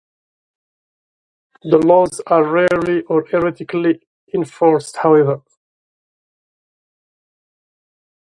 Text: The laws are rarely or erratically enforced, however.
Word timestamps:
The 1.61 1.77
laws 1.77 2.21
are 2.25 2.43
rarely 2.43 3.03
or 3.03 3.27
erratically 3.31 4.01
enforced, 4.33 4.97
however. 4.97 5.43